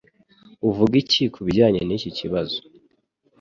[0.69, 2.57] Uvuga iki kubijyanye niki kibazo?